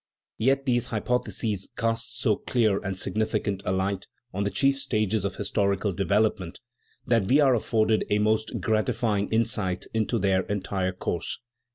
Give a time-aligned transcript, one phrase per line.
[0.39, 5.35] Yet these hypotheses cast so clear and significant a light on the chief stages of
[5.35, 6.59] his torical development
[7.05, 11.37] that we are afforded a most gratify ing insight into their entire course.